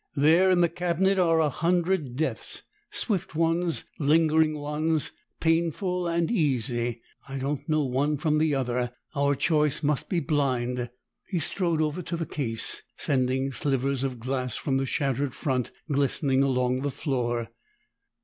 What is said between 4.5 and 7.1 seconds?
ones, painful, and easy!